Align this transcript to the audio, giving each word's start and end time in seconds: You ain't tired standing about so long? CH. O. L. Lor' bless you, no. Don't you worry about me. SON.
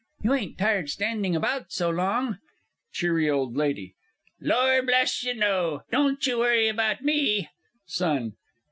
You 0.23 0.33
ain't 0.33 0.57
tired 0.57 0.89
standing 0.89 1.35
about 1.35 1.71
so 1.71 1.91
long? 1.91 2.39
CH. 2.91 3.03
O. 3.03 3.15
L. 3.17 3.53
Lor' 3.53 4.81
bless 4.81 5.23
you, 5.23 5.35
no. 5.35 5.83
Don't 5.91 6.25
you 6.25 6.39
worry 6.39 6.67
about 6.67 7.03
me. 7.03 7.47
SON. 7.85 8.33